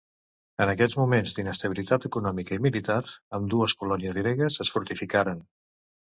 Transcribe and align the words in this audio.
En 0.63 0.69
aquests 0.71 0.95
moments 1.01 1.35
d'inestabilitat 1.39 2.07
econòmica 2.09 2.57
i 2.57 2.63
militar 2.69 2.99
ambdues 3.41 3.77
colònies 3.83 4.19
gregues 4.23 4.59
es 4.67 4.75
fortificaren. 4.79 5.47